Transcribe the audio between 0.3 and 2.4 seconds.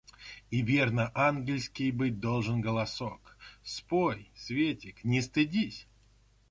И верно ангельский быть